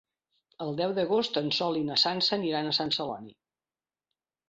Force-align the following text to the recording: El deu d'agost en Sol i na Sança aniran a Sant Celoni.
El 0.65 0.73
deu 0.79 0.93
d'agost 1.01 1.37
en 1.43 1.53
Sol 1.59 1.79
i 1.83 1.85
na 1.91 1.99
Sança 2.07 2.35
aniran 2.41 2.73
a 2.73 2.75
Sant 2.83 2.99
Celoni. 3.01 3.41